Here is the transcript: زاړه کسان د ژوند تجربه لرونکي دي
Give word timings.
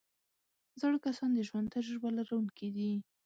زاړه 0.79 0.97
کسان 1.05 1.29
د 1.33 1.39
ژوند 1.47 1.73
تجربه 1.75 2.09
لرونکي 2.17 2.67
دي 2.75 2.91